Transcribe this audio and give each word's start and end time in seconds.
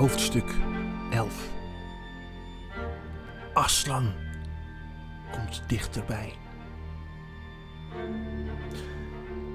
Hoofdstuk 0.00 0.54
11 1.10 1.50
Aslan 3.54 4.14
komt 5.32 5.68
dichterbij. 5.68 6.34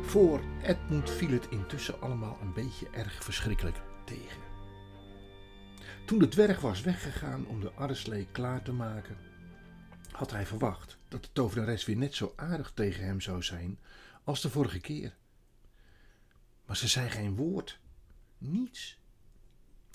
Voor 0.02 0.42
Edmund 0.62 1.10
viel 1.10 1.30
het 1.30 1.48
intussen 1.50 2.02
allemaal 2.02 2.38
een 2.42 2.54
beetje 2.54 2.90
erg 2.90 3.24
verschrikkelijk 3.24 3.82
tegen. 4.04 4.42
Toen 6.06 6.20
de 6.20 6.28
dwerg 6.28 6.60
was 6.60 6.82
weggegaan 6.82 7.48
om 7.48 7.60
de 7.60 7.72
arreslee 7.72 8.28
klaar 8.32 8.62
te 8.62 8.72
maken, 8.72 9.18
had 10.12 10.32
hij 10.32 10.46
verwacht 10.46 10.98
dat 11.08 11.24
de 11.24 11.30
tovenares 11.34 11.86
weer 11.86 11.98
net 11.98 12.16
zo 12.16 12.34
aardig 12.36 12.72
tegen 12.72 13.06
hem 13.06 13.22
zou 13.22 13.44
zijn 13.44 13.80
als 14.24 14.42
de 14.42 14.50
vorige 14.50 14.80
keer. 14.80 15.16
Maar 16.66 16.78
ze 16.78 16.88
zei 16.88 17.10
geen 17.10 17.36
woord, 17.36 17.80
niets. 18.38 19.04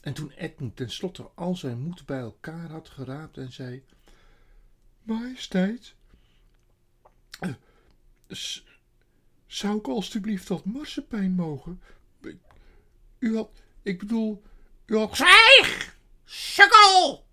En 0.00 0.12
toen 0.14 0.30
Edmund 0.30 0.76
tenslotte 0.76 1.30
al 1.34 1.56
zijn 1.56 1.78
moed 1.78 2.06
bij 2.06 2.18
elkaar 2.18 2.70
had 2.70 2.88
geraapt 2.88 3.36
en 3.36 3.52
zei: 3.52 3.84
Majesteit, 5.02 5.94
eh, 7.40 7.54
zou 9.46 9.78
ik 9.78 9.88
alstublieft 9.88 10.48
wat 10.48 10.64
marsepein 10.64 11.32
mogen? 11.32 11.82
U 13.18 13.36
had, 13.36 13.50
ik 13.82 13.98
bedoel, 13.98 14.42
u 14.86 14.96
had. 14.96 15.16
Zwijg! 15.16 15.96
Sukkel! 16.24 17.26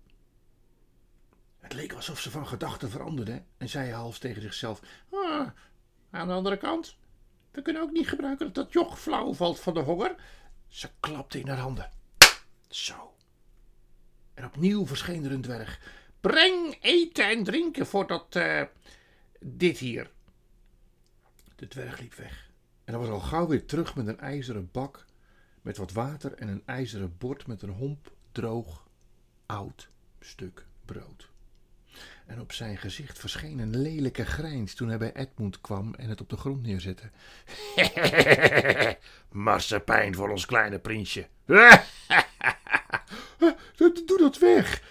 Het 1.58 1.72
leek 1.72 1.92
alsof 1.92 2.20
ze 2.20 2.30
van 2.30 2.46
gedachten 2.46 2.90
veranderde 2.90 3.42
en 3.56 3.68
zei 3.68 3.92
half 3.92 4.18
tegen 4.18 4.42
zichzelf: 4.42 4.80
Ah, 5.10 5.48
aan 6.10 6.28
de 6.28 6.34
andere 6.34 6.56
kant, 6.56 6.96
we 7.50 7.62
kunnen 7.62 7.82
ook 7.82 7.90
niet 7.90 8.08
gebruiken 8.08 8.46
dat 8.46 8.54
dat 8.54 8.72
joch 8.72 9.00
flauw 9.00 9.34
valt 9.34 9.60
van 9.60 9.74
de 9.74 9.80
honger. 9.80 10.14
Ze 10.68 10.90
klapte 11.00 11.40
in 11.40 11.48
haar 11.48 11.58
handen. 11.58 11.90
Zo. 12.68 13.14
En 14.34 14.44
opnieuw 14.44 14.86
verscheen 14.86 15.24
er 15.24 15.32
een 15.32 15.40
dwerg. 15.40 15.80
Breng 16.20 16.78
eten 16.80 17.28
en 17.28 17.44
drinken 17.44 17.86
voor 17.86 18.06
dat, 18.06 18.36
eh, 18.36 18.62
dit 19.40 19.78
hier. 19.78 20.10
De 21.56 21.68
dwerg 21.68 21.98
liep 22.00 22.14
weg. 22.14 22.50
En 22.84 22.94
hij 22.94 23.02
was 23.02 23.08
al 23.08 23.20
gauw 23.20 23.46
weer 23.46 23.64
terug 23.64 23.94
met 23.94 24.06
een 24.06 24.18
ijzeren 24.20 24.68
bak 24.72 25.06
met 25.62 25.76
wat 25.76 25.92
water 25.92 26.32
en 26.32 26.48
een 26.48 26.62
ijzeren 26.66 27.14
bord 27.18 27.46
met 27.46 27.62
een 27.62 27.70
homp 27.70 28.12
droog, 28.32 28.86
oud 29.46 29.88
stuk 30.20 30.66
brood. 30.84 31.30
En 32.26 32.40
op 32.40 32.52
zijn 32.52 32.76
gezicht 32.76 33.18
verscheen 33.18 33.58
een 33.58 33.80
lelijke 33.80 34.24
grijns 34.24 34.74
toen 34.74 34.88
hij 34.88 34.98
bij 34.98 35.14
Edmund 35.14 35.60
kwam 35.60 35.94
en 35.94 36.08
het 36.08 36.20
op 36.20 36.28
de 36.28 36.36
grond 36.36 36.62
neerzette. 36.62 37.10
Marsepein 39.32 40.14
voor 40.14 40.30
ons 40.30 40.46
kleine 40.46 40.78
prinsje. 40.78 41.26
Doe 43.78 44.18
dat 44.18 44.38
weg! 44.38 44.82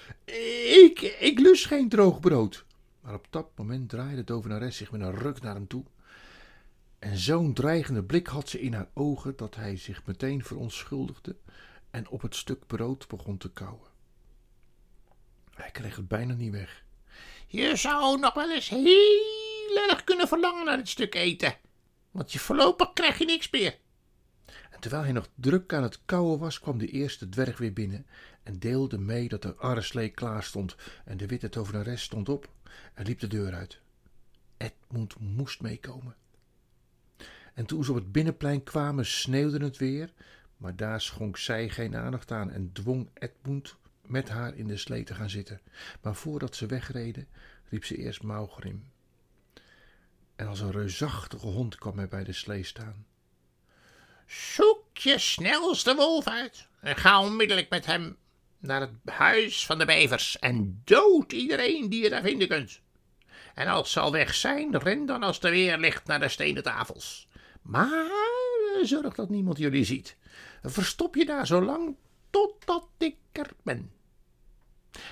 Ik, 0.85 1.01
ik 1.19 1.39
lus 1.39 1.65
geen 1.65 1.89
droog 1.89 2.19
brood. 2.19 2.65
Maar 3.01 3.13
op 3.13 3.27
dat 3.29 3.49
moment 3.55 3.89
draaide 3.89 4.15
de 4.15 4.23
tovenares 4.23 4.77
zich 4.77 4.91
met 4.91 5.01
een 5.01 5.15
ruk 5.15 5.41
naar 5.41 5.53
hem 5.53 5.67
toe. 5.67 5.83
En 6.99 7.17
zo'n 7.17 7.53
dreigende 7.53 8.03
blik 8.03 8.27
had 8.27 8.49
ze 8.49 8.61
in 8.61 8.73
haar 8.73 8.89
ogen 8.93 9.35
dat 9.35 9.55
hij 9.55 9.77
zich 9.77 10.05
meteen 10.05 10.43
verontschuldigde 10.43 11.35
en 11.91 12.09
op 12.09 12.21
het 12.21 12.35
stuk 12.35 12.67
brood 12.67 13.07
begon 13.07 13.37
te 13.37 13.51
kauwen. 13.51 13.87
Hij 15.53 15.71
kreeg 15.71 15.95
het 15.95 16.07
bijna 16.07 16.33
niet 16.33 16.51
weg. 16.51 16.83
Je 17.47 17.75
zou 17.75 18.19
nog 18.19 18.33
wel 18.33 18.51
eens 18.51 18.69
heel 18.69 19.87
erg 19.89 20.03
kunnen 20.03 20.27
verlangen 20.27 20.65
naar 20.65 20.77
dit 20.77 20.89
stuk 20.89 21.15
eten. 21.15 21.57
Want 22.11 22.31
je 22.31 22.39
voorlopig 22.39 22.93
krijg 22.93 23.17
je 23.17 23.25
niks 23.25 23.49
meer. 23.49 23.77
Terwijl 24.79 25.03
hij 25.03 25.11
nog 25.11 25.29
druk 25.35 25.73
aan 25.73 25.83
het 25.83 25.99
kauwen 26.05 26.39
was, 26.39 26.59
kwam 26.59 26.77
de 26.77 26.87
eerste 26.87 27.29
dwerg 27.29 27.57
weer 27.57 27.73
binnen 27.73 28.05
en 28.43 28.59
deelde 28.59 28.97
mee 28.97 29.27
dat 29.27 29.41
de 29.41 29.55
arreslee 29.55 30.09
klaar 30.09 30.43
stond 30.43 30.75
en 31.05 31.17
de 31.17 31.27
witte 31.27 31.49
tovenares 31.49 32.01
stond 32.01 32.29
op 32.29 32.49
en 32.93 33.05
liep 33.05 33.19
de 33.19 33.27
deur 33.27 33.53
uit. 33.53 33.79
Edmund 34.57 35.19
moest 35.19 35.61
meekomen. 35.61 36.15
En 37.53 37.65
toen 37.65 37.83
ze 37.83 37.91
op 37.91 37.97
het 37.97 38.11
binnenplein 38.11 38.63
kwamen, 38.63 39.05
sneeuwde 39.05 39.63
het 39.63 39.77
weer, 39.77 40.13
maar 40.57 40.75
daar 40.75 41.01
schonk 41.01 41.37
zij 41.37 41.69
geen 41.69 41.95
aandacht 41.95 42.31
aan 42.31 42.51
en 42.51 42.71
dwong 42.71 43.09
Edmund 43.13 43.75
met 44.01 44.29
haar 44.29 44.55
in 44.55 44.67
de 44.67 44.77
slee 44.77 45.03
te 45.03 45.15
gaan 45.15 45.29
zitten. 45.29 45.61
Maar 46.01 46.15
voordat 46.15 46.55
ze 46.55 46.65
wegreden, 46.65 47.27
riep 47.69 47.85
ze 47.85 47.97
eerst 47.97 48.23
Maugrim. 48.23 48.83
En 50.35 50.47
als 50.47 50.59
een 50.59 50.71
reusachtige 50.71 51.47
hond 51.47 51.75
kwam 51.75 51.97
hij 51.97 52.07
bij 52.07 52.23
de 52.23 52.33
slee 52.33 52.63
staan. 52.63 53.05
Zoek 54.27 54.97
je 54.97 55.19
snelste 55.19 55.95
wolf 55.95 56.27
uit 56.27 56.67
en 56.81 56.95
ga 56.95 57.21
onmiddellijk 57.21 57.69
met 57.69 57.85
hem 57.85 58.17
naar 58.59 58.81
het 58.81 58.91
huis 59.05 59.65
van 59.65 59.77
de 59.77 59.85
bevers 59.85 60.39
en 60.39 60.81
dood 60.85 61.31
iedereen 61.31 61.89
die 61.89 62.03
je 62.03 62.09
daar 62.09 62.21
vinden 62.21 62.47
kunt. 62.47 62.81
En 63.53 63.67
als 63.67 63.91
ze 63.91 63.99
al 63.99 64.11
weg 64.11 64.33
zijn, 64.33 64.77
ren 64.77 65.05
dan 65.05 65.23
als 65.23 65.39
er 65.39 65.51
weer 65.51 65.77
ligt 65.77 66.07
naar 66.07 66.19
de 66.19 66.27
stenen 66.27 66.63
tafels. 66.63 67.27
Maar 67.61 68.05
eh, 68.05 68.85
zorg 68.85 69.15
dat 69.15 69.29
niemand 69.29 69.57
jullie 69.57 69.83
ziet. 69.83 70.17
Verstop 70.63 71.15
je 71.15 71.25
daar 71.25 71.47
zo 71.47 71.61
lang 71.61 71.95
totdat 72.29 72.87
ik 72.97 73.15
er 73.31 73.49
ben. 73.63 73.91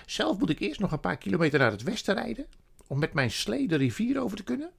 Zelf 0.05 0.37
moet 0.37 0.49
ik 0.49 0.59
eerst 0.59 0.79
nog 0.79 0.91
een 0.91 0.99
paar 0.99 1.17
kilometer 1.17 1.59
naar 1.59 1.71
het 1.71 1.83
westen 1.83 2.15
rijden 2.15 2.47
om 2.87 2.99
met 2.99 3.13
mijn 3.13 3.31
slee 3.31 3.67
de 3.67 3.75
rivier 3.75 4.19
over 4.19 4.37
te 4.37 4.43
kunnen. 4.43 4.71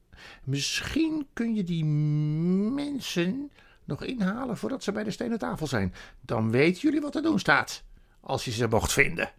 Misschien 0.45 1.27
kun 1.33 1.55
je 1.55 1.65
die 1.65 1.85
mensen 1.85 3.51
nog 3.87 4.05
inhalen 4.05 4.57
voordat 4.57 4.83
ze 4.83 4.93
bij 4.93 5.05
de 5.05 5.11
stenen 5.11 5.39
tafel 5.39 5.67
zijn. 5.67 5.95
Dan 6.21 6.51
weten 6.51 6.81
jullie 6.81 7.01
wat 7.01 7.15
er 7.15 7.23
doen 7.23 7.39
staat, 7.39 7.85
als 8.21 8.45
je 8.45 8.51
ze 8.51 8.69
mocht 8.69 8.93
vinden. 8.93 9.33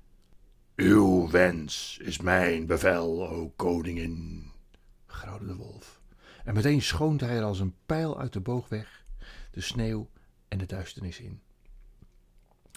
Uw 0.75 1.29
wens 1.29 1.99
is 2.01 2.19
mijn 2.19 2.65
bevel, 2.65 3.29
o 3.29 3.53
koningin, 3.55 4.51
grauwde 5.05 5.45
de 5.45 5.55
wolf. 5.55 6.01
En 6.43 6.53
meteen 6.53 6.81
schoonde 6.81 7.25
hij 7.25 7.37
er 7.37 7.43
als 7.43 7.59
een 7.59 7.75
pijl 7.85 8.19
uit 8.19 8.33
de 8.33 8.39
boog 8.39 8.69
weg, 8.69 9.05
de 9.51 9.61
sneeuw 9.61 10.09
en 10.47 10.57
de 10.57 10.65
duisternis 10.65 11.19
in. 11.19 11.41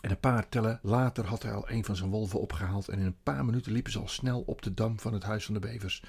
En 0.01 0.11
een 0.11 0.21
paar 0.21 0.49
tellen 0.49 0.79
later 0.83 1.25
had 1.25 1.43
hij 1.43 1.53
al 1.53 1.71
een 1.71 1.85
van 1.85 1.97
zijn 1.97 2.11
wolven 2.11 2.41
opgehaald 2.41 2.89
en 2.89 2.99
in 2.99 3.07
een 3.07 3.23
paar 3.23 3.45
minuten 3.45 3.73
liepen 3.73 3.93
ze 3.93 3.99
al 3.99 4.09
snel 4.09 4.41
op 4.41 4.63
de 4.63 4.75
dam 4.75 5.01
van 5.01 5.13
het 5.13 5.23
huis 5.23 5.45
van 5.45 5.55
de 5.55 5.61
bevers. 5.61 6.03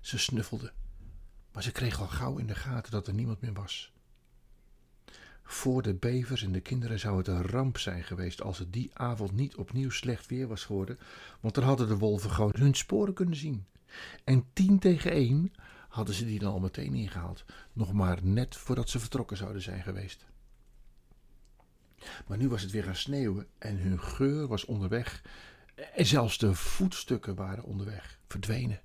Ze 0.00 0.18
snuffelden, 0.18 0.72
maar 1.52 1.62
ze 1.62 1.72
kregen 1.72 2.00
al 2.00 2.08
gauw 2.08 2.36
in 2.36 2.46
de 2.46 2.54
gaten 2.54 2.92
dat 2.92 3.06
er 3.06 3.14
niemand 3.14 3.40
meer 3.40 3.52
was. 3.52 3.94
Voor 5.48 5.82
de 5.82 5.94
bevers 5.94 6.42
en 6.42 6.52
de 6.52 6.60
kinderen 6.60 6.98
zou 6.98 7.18
het 7.18 7.28
een 7.28 7.46
ramp 7.46 7.78
zijn 7.78 8.04
geweest 8.04 8.42
als 8.42 8.58
het 8.58 8.72
die 8.72 8.90
avond 8.92 9.32
niet 9.32 9.56
opnieuw 9.56 9.90
slecht 9.90 10.26
weer 10.26 10.46
was 10.46 10.64
geworden, 10.64 10.98
want 11.40 11.54
dan 11.54 11.64
hadden 11.64 11.88
de 11.88 11.96
wolven 11.96 12.30
gewoon 12.30 12.54
hun 12.56 12.74
sporen 12.74 13.14
kunnen 13.14 13.36
zien. 13.36 13.66
En 14.24 14.44
tien 14.52 14.78
tegen 14.78 15.10
één 15.10 15.52
hadden 15.88 16.14
ze 16.14 16.24
die 16.24 16.38
dan 16.38 16.52
al 16.52 16.60
meteen 16.60 16.94
ingehaald, 16.94 17.44
nog 17.72 17.92
maar 17.92 18.18
net 18.22 18.56
voordat 18.56 18.90
ze 18.90 18.98
vertrokken 18.98 19.36
zouden 19.36 19.62
zijn 19.62 19.82
geweest. 19.82 20.24
Maar 22.26 22.38
nu 22.38 22.48
was 22.48 22.62
het 22.62 22.70
weer 22.70 22.84
gaan 22.84 22.96
sneeuwen 22.96 23.46
en 23.58 23.76
hun 23.76 24.00
geur 24.00 24.46
was 24.46 24.64
onderweg 24.64 25.22
en 25.94 26.06
zelfs 26.06 26.38
de 26.38 26.54
voetstukken 26.54 27.34
waren 27.34 27.64
onderweg, 27.64 28.18
verdwenen. 28.28 28.80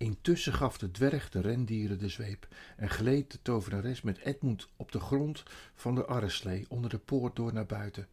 Intussen 0.00 0.52
gaf 0.52 0.78
de 0.78 0.90
dwerg 0.90 1.30
de 1.30 1.40
rendieren 1.40 1.98
de 1.98 2.08
zweep 2.08 2.48
en 2.76 2.90
gleed 2.90 3.30
de 3.30 3.38
tovenares 3.42 4.02
met 4.02 4.18
Edmund 4.18 4.68
op 4.76 4.92
de 4.92 5.00
grond 5.00 5.42
van 5.74 5.94
de 5.94 6.04
arreslee 6.04 6.66
onder 6.68 6.90
de 6.90 6.98
poort 6.98 7.36
door 7.36 7.52
naar 7.52 7.66
buiten, 7.66 8.08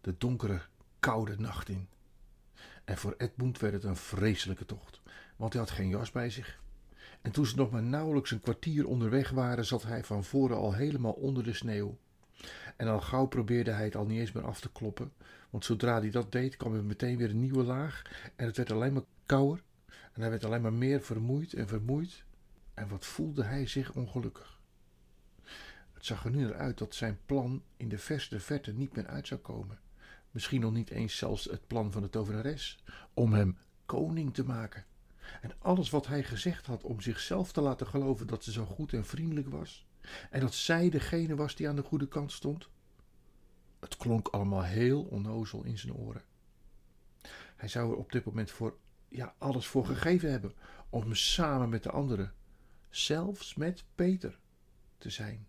de 0.00 0.14
donkere, 0.18 0.60
koude 1.00 1.36
nacht 1.38 1.68
in. 1.68 1.88
En 2.84 2.96
voor 2.98 3.14
Edmund 3.18 3.58
werd 3.58 3.72
het 3.72 3.84
een 3.84 3.96
vreselijke 3.96 4.66
tocht, 4.66 5.00
want 5.36 5.52
hij 5.52 5.62
had 5.62 5.70
geen 5.70 5.88
jas 5.88 6.10
bij 6.10 6.30
zich. 6.30 6.60
En 7.20 7.32
toen 7.32 7.46
ze 7.46 7.56
nog 7.56 7.70
maar 7.70 7.82
nauwelijks 7.82 8.30
een 8.30 8.40
kwartier 8.40 8.86
onderweg 8.86 9.30
waren, 9.30 9.64
zat 9.64 9.82
hij 9.82 10.04
van 10.04 10.24
voren 10.24 10.56
al 10.56 10.74
helemaal 10.74 11.12
onder 11.12 11.44
de 11.44 11.54
sneeuw. 11.54 11.98
En 12.76 12.88
al 12.88 13.00
gauw 13.00 13.26
probeerde 13.26 13.70
hij 13.70 13.84
het 13.84 13.96
al 13.96 14.06
niet 14.06 14.18
eens 14.18 14.32
meer 14.32 14.46
af 14.46 14.60
te 14.60 14.72
kloppen, 14.72 15.12
want 15.50 15.64
zodra 15.64 15.98
hij 15.98 16.10
dat 16.10 16.32
deed, 16.32 16.56
kwam 16.56 16.74
er 16.74 16.84
meteen 16.84 17.16
weer 17.16 17.30
een 17.30 17.40
nieuwe 17.40 17.62
laag 17.62 18.02
en 18.36 18.46
het 18.46 18.56
werd 18.56 18.72
alleen 18.72 18.92
maar 18.92 19.04
kouder. 19.26 19.62
En 20.12 20.20
hij 20.20 20.30
werd 20.30 20.44
alleen 20.44 20.62
maar 20.62 20.72
meer 20.72 21.00
vermoeid 21.00 21.52
en 21.52 21.68
vermoeid. 21.68 22.24
En 22.74 22.88
wat 22.88 23.06
voelde 23.06 23.44
hij 23.44 23.66
zich 23.66 23.94
ongelukkig. 23.94 24.60
Het 25.92 26.06
zag 26.06 26.24
er 26.24 26.30
nu 26.30 26.42
naar 26.42 26.54
uit 26.54 26.78
dat 26.78 26.94
zijn 26.94 27.18
plan 27.26 27.62
in 27.76 27.88
de 27.88 27.98
verste 27.98 28.40
verte 28.40 28.72
niet 28.72 28.96
meer 28.96 29.06
uit 29.06 29.26
zou 29.26 29.40
komen. 29.40 29.78
Misschien 30.30 30.60
nog 30.60 30.72
niet 30.72 30.90
eens 30.90 31.16
zelfs 31.16 31.44
het 31.44 31.66
plan 31.66 31.92
van 31.92 32.02
de 32.02 32.10
tovenares 32.10 32.84
om 33.14 33.32
hem 33.32 33.58
koning 33.86 34.34
te 34.34 34.44
maken. 34.44 34.84
En 35.40 35.52
alles 35.58 35.90
wat 35.90 36.06
hij 36.06 36.22
gezegd 36.22 36.66
had 36.66 36.84
om 36.84 37.00
zichzelf 37.00 37.52
te 37.52 37.60
laten 37.60 37.86
geloven 37.86 38.26
dat 38.26 38.44
ze 38.44 38.52
zo 38.52 38.64
goed 38.64 38.92
en 38.92 39.04
vriendelijk 39.04 39.48
was. 39.48 39.86
En 40.30 40.40
dat 40.40 40.54
zij 40.54 40.90
degene 40.90 41.34
was 41.34 41.54
die 41.54 41.68
aan 41.68 41.76
de 41.76 41.82
goede 41.82 42.08
kant 42.08 42.32
stond. 42.32 42.68
Het 43.80 43.96
klonk 43.96 44.28
allemaal 44.28 44.62
heel 44.62 45.02
onnozel 45.02 45.64
in 45.64 45.78
zijn 45.78 45.94
oren. 45.94 46.22
Hij 47.56 47.68
zou 47.68 47.90
er 47.90 47.96
op 47.96 48.12
dit 48.12 48.24
moment 48.24 48.50
voor 48.50 48.78
ja, 49.10 49.34
alles 49.38 49.66
voor 49.66 49.86
gegeven 49.86 50.30
hebben 50.30 50.52
om 50.90 51.14
samen 51.14 51.68
met 51.68 51.82
de 51.82 51.90
anderen, 51.90 52.32
zelfs 52.88 53.54
met 53.54 53.84
Peter, 53.94 54.38
te 54.98 55.10
zijn. 55.10 55.46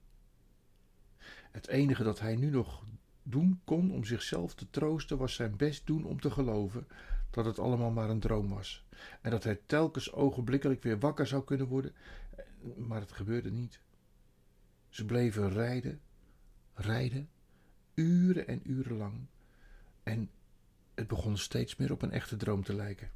Het 1.52 1.68
enige 1.68 2.04
dat 2.04 2.20
hij 2.20 2.36
nu 2.36 2.50
nog 2.50 2.84
doen 3.24 3.62
kon 3.64 3.92
om 3.92 4.06
zichzelf 4.06 4.56
te 4.56 4.70
troosten 4.70 5.18
was 5.18 5.34
zijn 5.34 5.56
best 5.58 5.86
doen 5.88 6.06
om 6.06 6.20
te 6.20 6.32
geloven 6.32 6.88
dat 7.30 7.46
het 7.46 7.60
allemaal 7.60 7.92
maar 7.92 8.10
een 8.10 8.20
droom 8.20 8.50
was. 8.50 8.86
En 9.22 9.32
dat 9.32 9.44
hij 9.44 9.60
telkens 9.66 10.12
ogenblikkelijk 10.12 10.84
weer 10.84 11.00
wakker 11.00 11.28
zou 11.28 11.44
kunnen 11.44 11.68
worden. 11.68 11.94
Maar 12.78 13.00
het 13.00 13.12
gebeurde 13.12 13.52
niet. 13.52 13.80
Ze 14.90 15.06
bleven 15.06 15.50
rijden, 15.50 16.02
rijden, 16.74 17.30
uren 17.94 18.48
en 18.48 18.72
uren 18.72 18.98
lang. 18.98 19.28
En 20.04 20.30
het 20.94 21.08
begon 21.08 21.38
steeds 21.38 21.76
meer 21.76 21.92
op 21.92 22.02
een 22.02 22.12
echte 22.12 22.38
droom 22.38 22.64
te 22.64 22.74
lijken. 22.74 23.12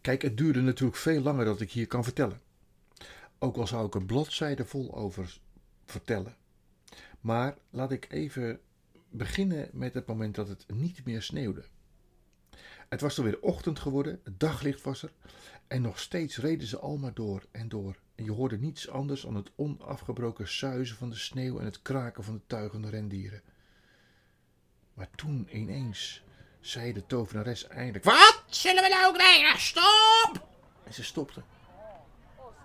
Kijk, 0.00 0.22
het 0.22 0.36
duurde 0.36 0.60
natuurlijk 0.60 0.98
veel 0.98 1.20
langer 1.20 1.44
dan 1.44 1.60
ik 1.60 1.72
hier 1.72 1.86
kan 1.86 2.04
vertellen. 2.04 2.40
Ook 3.38 3.56
al 3.56 3.66
zou 3.66 3.86
ik 3.86 3.94
er 3.94 4.04
bladzijden 4.04 4.66
vol 4.66 4.94
over 4.94 5.38
vertellen. 5.84 6.36
Maar 7.20 7.56
laat 7.70 7.92
ik 7.92 8.06
even 8.10 8.60
beginnen 9.10 9.68
met 9.72 9.94
het 9.94 10.06
moment 10.06 10.34
dat 10.34 10.48
het 10.48 10.64
niet 10.74 11.04
meer 11.04 11.22
sneeuwde. 11.22 11.64
Het 12.88 13.00
was 13.00 13.18
alweer 13.18 13.40
ochtend 13.40 13.78
geworden, 13.78 14.20
het 14.24 14.40
daglicht 14.40 14.82
was 14.82 15.02
er 15.02 15.12
en 15.66 15.82
nog 15.82 15.98
steeds 15.98 16.38
reden 16.38 16.66
ze 16.66 16.78
al 16.78 16.96
maar 16.96 17.14
door 17.14 17.46
en 17.50 17.68
door. 17.68 17.98
En 18.14 18.24
je 18.24 18.30
hoorde 18.30 18.58
niets 18.58 18.88
anders 18.88 19.20
dan 19.20 19.34
het 19.34 19.50
onafgebroken 19.54 20.48
suizen 20.48 20.96
van 20.96 21.10
de 21.10 21.16
sneeuw 21.16 21.58
en 21.58 21.64
het 21.64 21.82
kraken 21.82 22.24
van 22.24 22.34
de 22.34 22.40
tuigende 22.46 22.88
rendieren. 22.88 23.42
Maar 24.94 25.10
toen 25.14 25.48
ineens 25.52 26.24
zei 26.60 26.92
de 26.92 27.06
tovenares 27.06 27.68
eindelijk: 27.68 28.04
Wat 28.04 28.42
zullen 28.46 28.82
we 28.82 28.88
nou 28.88 29.14
krijgen? 29.14 29.60
Stop! 29.60 30.48
En 30.84 30.94
ze 30.94 31.04
stopte. 31.04 31.42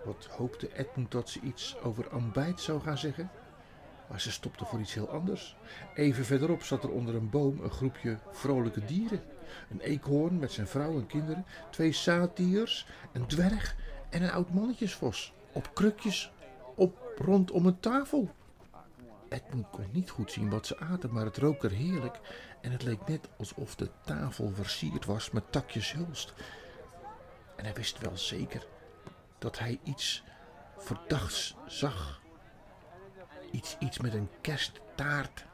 Wat 0.04 0.26
hoopte 0.26 0.70
Edmund 0.78 1.12
dat 1.12 1.30
ze 1.30 1.40
iets 1.40 1.78
over 1.80 2.10
ambijt 2.10 2.62
zou 2.62 2.82
gaan 2.82 2.98
zeggen? 2.98 3.32
Maar 4.10 4.22
ze 4.22 4.32
stopte 4.32 4.66
voor 4.66 4.80
iets 4.80 4.94
heel 4.94 5.10
anders. 5.10 5.56
Even 5.94 6.26
verderop 6.26 6.64
zat 6.64 6.84
er 6.84 6.90
onder 6.90 7.16
een 7.16 7.30
boom 7.30 7.60
een 7.64 7.72
groepje 7.72 8.18
vrolijke 8.32 8.86
dieren. 8.86 9.24
Een 9.72 9.80
eekhoorn 9.80 10.40
met 10.40 10.52
zijn 10.52 10.68
vrouw 10.68 10.98
en 10.98 11.08
kinderen, 11.08 11.46
twee 11.72 11.92
saatiers, 11.92 12.88
een 13.12 13.28
dwerg 13.28 13.76
en 14.10 14.24
een 14.24 14.32
oud 14.32 14.54
mannetjesvos. 14.54 15.34
Op 15.52 15.70
krukjes, 15.74 16.32
op 16.76 16.98
rondom 17.18 17.66
een 17.66 17.80
tafel. 17.80 18.30
Edmund 19.30 19.70
kon 19.70 19.88
niet 19.92 20.10
goed 20.10 20.32
zien 20.32 20.50
wat 20.50 20.68
ze 20.68 20.80
aten, 20.80 21.14
maar 21.14 21.26
het 21.26 21.38
rook 21.38 21.64
er 21.64 21.72
heerlijk. 21.72 22.20
En 22.62 22.72
het 22.72 22.84
leek 22.84 23.08
net 23.08 23.30
alsof 23.38 23.76
de 23.76 23.90
tafel 24.06 24.52
versierd 24.54 25.06
was 25.06 25.32
met 25.32 25.52
takjes 25.52 25.94
hulst. 25.94 26.34
En 27.56 27.66
hij 27.66 27.74
wist 27.74 28.00
wel 28.00 28.18
zeker 28.18 28.68
dat 29.38 29.60
hij 29.60 29.80
iets 29.84 30.24
verdachts 30.78 31.56
zag. 31.68 32.22
Iets, 33.52 33.76
iets 33.80 34.00
met 34.00 34.14
een 34.14 34.30
kersttaart. 34.42 35.46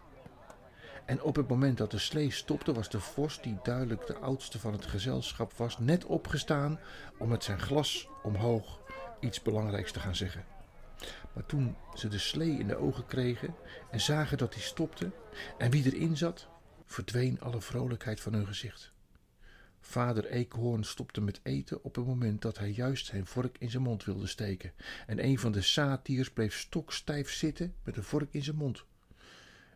En 1.06 1.22
op 1.22 1.36
het 1.36 1.48
moment 1.48 1.78
dat 1.78 1.92
de 1.92 1.98
slee 1.98 2.32
stopte, 2.32 2.74
was 2.74 2.90
de 2.90 3.00
vorst, 3.00 3.44
die 3.44 3.60
duidelijk 3.64 4.08
de 4.08 4.18
oudste 4.18 4.60
van 4.60 4.74
het 4.74 4.86
gezelschap 4.86 5.54
was, 5.54 5.78
net 5.78 6.06
opgestaan 6.06 6.80
om 7.18 7.30
met 7.30 7.44
zijn 7.44 7.60
glas 7.60 8.08
omhoog 8.24 8.80
iets 9.20 9.42
belangrijks 9.42 9.92
te 9.92 10.00
gaan 10.00 10.16
zeggen. 10.16 10.46
Maar 11.34 11.46
toen 11.46 11.76
ze 11.94 12.08
de 12.08 12.20
slee 12.20 12.60
in 12.60 12.68
de 12.68 12.76
ogen 12.76 13.06
kregen 13.06 13.56
en 13.92 14.02
zagen 14.02 14.38
dat 14.38 14.54
hij 14.54 14.64
stopte 14.64 15.12
en 15.58 15.72
wie 15.72 15.86
erin 15.86 16.18
zat, 16.18 16.48
verdween 16.86 17.42
alle 17.42 17.62
vrolijkheid 17.62 18.22
van 18.22 18.34
hun 18.34 18.48
gezicht. 18.48 18.94
Vader 19.82 20.26
Eekhoorn 20.26 20.84
stopte 20.84 21.22
met 21.22 21.40
eten 21.44 21.84
op 21.84 21.96
het 21.96 22.06
moment 22.06 22.42
dat 22.42 22.58
hij 22.58 22.70
juist 22.70 23.06
zijn 23.06 23.26
vork 23.26 23.58
in 23.60 23.70
zijn 23.70 23.84
mond 23.84 24.04
wilde 24.04 24.28
steken. 24.28 24.74
En 25.08 25.24
een 25.24 25.40
van 25.40 25.52
de 25.52 25.62
saatiers 25.62 26.32
bleef 26.32 26.58
stokstijf 26.58 27.32
zitten 27.32 27.76
met 27.84 27.98
een 27.98 28.04
vork 28.04 28.34
in 28.34 28.44
zijn 28.44 28.56
mond. 28.56 28.84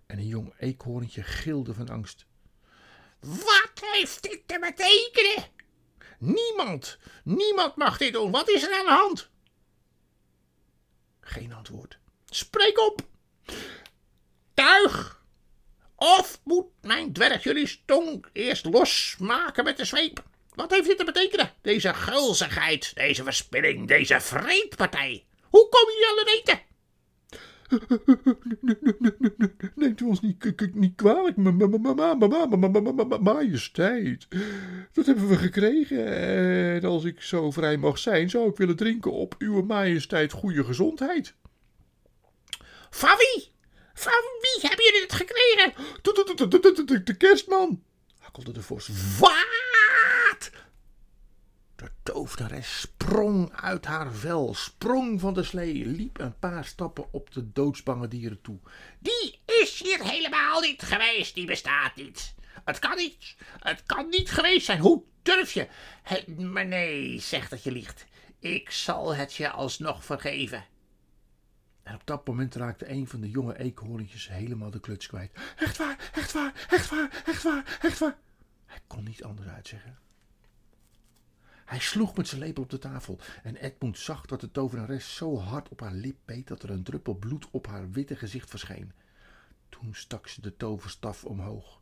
En 0.06 0.18
een 0.18 0.28
jong 0.28 0.54
eekhoorntje 0.60 1.24
gilde 1.24 1.74
van 1.74 1.90
angst. 1.90 2.26
Wat 3.20 3.72
heeft 3.94 4.24
dit 4.24 4.42
te 4.46 4.60
betekenen? 4.60 5.50
Niemand, 6.20 6.98
niemand 7.24 7.76
mag 7.76 7.98
dit 7.98 8.14
doen. 8.14 8.32
Wat 8.32 8.50
is 8.50 8.64
er 8.64 8.74
aan 8.74 8.86
de 8.86 8.92
hand? 8.92 9.30
Geen 11.28 11.54
antwoord. 11.54 11.98
Spreek 12.30 12.80
op. 12.80 13.02
Tuig. 14.54 15.24
Of 15.96 16.40
moet 16.44 16.66
mijn 16.82 17.14
dwerg 17.14 17.44
jullie 17.44 17.82
tong 17.86 18.26
eerst 18.34 18.66
losmaken 18.66 19.64
met 19.64 19.78
de 19.78 19.86
zweep? 19.86 20.24
Wat 20.54 20.72
heeft 20.72 20.88
dit 20.88 20.98
te 20.98 21.04
betekenen? 21.04 21.54
Deze 21.62 21.94
gulzigheid, 21.94 22.96
deze 22.96 23.24
verspilling, 23.24 23.88
deze 23.88 24.22
vreedpartij. 24.22 25.26
Hoe 25.50 25.70
kom 25.70 25.90
je 25.90 26.08
aan 26.12 26.26
het 26.26 26.40
eten? 26.40 26.62
Neemt 29.76 30.02
u 30.02 30.06
ons 30.06 30.22
niet, 30.22 30.74
niet 30.74 30.96
kwalijk, 30.96 31.36
majesteit. 33.20 34.28
Dat 34.94 35.06
hebben 35.06 35.28
we 35.28 35.36
gekregen. 35.36 36.08
En 36.76 36.84
als 36.84 37.04
ik 37.04 37.22
zo 37.22 37.52
vrij 37.52 37.78
mag 37.78 37.98
zijn, 37.98 38.30
zou 38.30 38.50
ik 38.50 38.58
willen 38.58 38.76
drinken 38.76 39.12
op 39.12 39.36
uw 39.38 39.62
majesteit 39.62 40.32
goede 40.32 40.64
gezondheid. 40.64 41.34
Van 42.90 43.18
wie? 43.18 43.52
Van 43.94 44.22
wie 44.42 44.70
hebben 44.70 44.86
jullie 44.86 45.02
het 45.02 45.14
gekregen? 45.14 45.74
De 47.06 47.18
kerstman, 47.18 47.84
hakkelde 48.20 48.52
de 48.52 48.62
vos. 48.62 48.90
Wat? 49.20 49.65
Tovenares 52.06 52.80
sprong 52.80 53.52
uit 53.54 53.86
haar 53.86 54.14
vel, 54.14 54.54
sprong 54.54 55.20
van 55.20 55.34
de 55.34 55.44
slee, 55.44 55.86
liep 55.86 56.20
een 56.20 56.40
paar 56.40 56.66
stappen 56.66 57.14
op 57.14 57.32
de 57.32 57.52
doodsbange 57.52 58.08
dieren 58.08 58.42
toe. 58.42 58.60
Die 59.00 59.40
is 59.62 59.82
hier 59.84 60.04
helemaal 60.04 60.62
niet 60.62 60.82
geweest, 60.82 61.36
die 61.36 61.46
bestaat 61.46 61.96
niet. 61.96 62.36
Het 62.66 62.80
kan 62.80 62.96
niet, 62.96 63.36
het 63.60 63.84
kan 63.86 64.10
niet 64.10 64.32
geweest 64.32 64.66
zijn. 64.66 64.80
Hoe 64.80 65.04
durf 65.22 65.52
je? 65.52 65.68
Maar 66.38 66.66
nee, 66.66 67.20
zeg 67.20 67.50
dat 67.50 67.64
je 67.64 67.72
liegt. 67.72 68.06
Ik 68.40 68.70
zal 68.70 69.16
het 69.16 69.34
je 69.34 69.50
alsnog 69.50 70.06
vergeven. 70.06 70.66
En 71.84 71.96
op 71.96 72.02
dat 72.06 72.28
moment 72.28 72.56
raakte 72.56 72.90
een 72.90 73.08
van 73.08 73.22
de 73.22 73.30
jonge 73.30 73.58
eekhoorntjes 73.58 74.28
helemaal 74.28 74.72
de 74.72 74.80
kluts 74.80 75.08
kwijt. 75.08 75.32
Echt 75.58 75.78
waar, 75.78 76.12
echt 76.14 76.32
waar, 76.32 76.68
echt 76.70 76.90
waar, 76.90 77.24
echt 77.26 77.44
waar, 77.44 77.78
echt 77.82 78.00
waar. 78.00 78.18
Hij 78.66 78.80
kon 78.88 79.04
niet 79.04 79.24
anders 79.24 79.48
uitzeggen. 79.48 80.05
Hij 81.66 81.80
sloeg 81.80 82.16
met 82.16 82.28
zijn 82.28 82.42
lepel 82.42 82.64
op 82.64 82.70
de 82.70 82.78
tafel 82.78 83.20
en 83.44 83.56
Edmund 83.56 83.98
zag 83.98 84.26
dat 84.26 84.42
de 84.42 84.52
tovenares 84.52 85.16
zo 85.16 85.38
hard 85.38 85.70
op 85.70 85.80
haar 85.80 85.94
lip 85.94 86.18
beet 86.26 86.48
dat 86.48 86.64
er 86.64 86.70
een 86.70 86.84
druppel 86.84 87.16
bloed 87.16 87.48
op 87.52 87.68
haar 87.68 87.92
witte 87.92 88.16
gezicht 88.16 88.50
verscheen. 88.50 88.92
Toen 89.70 89.96
stak 89.96 90.28
ze 90.28 90.42
de 90.42 90.58
toverstaf 90.58 91.26
omhoog. 91.26 91.82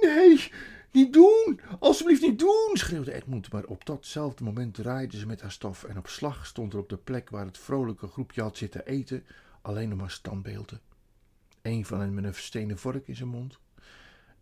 Nee, 0.00 0.52
niet 0.92 1.12
doen! 1.12 1.60
Alsjeblieft 1.78 2.22
niet 2.22 2.38
doen! 2.38 2.70
schreeuwde 2.72 3.12
Edmund, 3.12 3.52
maar 3.52 3.64
op 3.64 3.86
datzelfde 3.86 4.44
moment 4.44 4.74
draaide 4.74 5.18
ze 5.18 5.26
met 5.26 5.40
haar 5.40 5.52
staf 5.52 5.84
en 5.84 5.98
op 5.98 6.06
slag 6.06 6.46
stond 6.46 6.72
er 6.72 6.78
op 6.78 6.88
de 6.88 6.96
plek 6.96 7.30
waar 7.30 7.46
het 7.46 7.58
vrolijke 7.58 8.06
groepje 8.06 8.42
had 8.42 8.56
zitten 8.56 8.86
eten 8.86 9.26
alleen 9.62 9.88
nog 9.88 9.98
maar 9.98 10.10
standbeelden. 10.10 10.80
Een 11.62 11.84
van 11.84 12.00
hen 12.00 12.14
met 12.14 12.24
een 12.24 12.34
stenen 12.34 12.78
vork 12.78 13.08
in 13.08 13.16
zijn 13.16 13.28
mond 13.28 13.58